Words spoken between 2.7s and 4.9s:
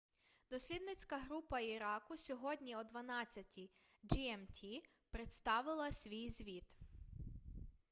о 12:00 gmt